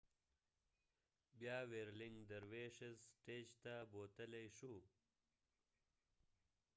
[1.39, 4.73] بیا ويرلنګ درویشس سټیج ته بوتلي شو